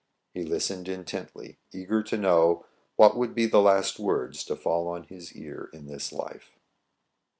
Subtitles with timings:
[0.33, 2.65] He listened intently, eager to know
[2.95, 6.49] what would be the last words to fall on his ear in this life.